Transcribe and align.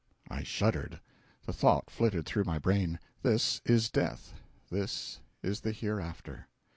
I 0.31 0.41
shuddered. 0.41 0.99
The 1.45 1.53
thought 1.53 1.91
flitted 1.91 2.25
through 2.25 2.45
my 2.45 2.57
brain, 2.57 2.97
"this 3.21 3.61
is 3.65 3.91
death—this 3.91 5.19
is 5.43 5.61
the 5.61 5.71
hereafter." 5.71 6.47